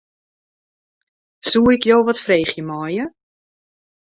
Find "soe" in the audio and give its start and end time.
1.49-1.71